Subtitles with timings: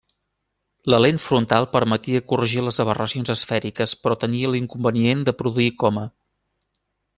[0.93, 6.09] La lent frontal permetia corregir les aberracions esfèriques però tenia l'inconvenient de produir coma.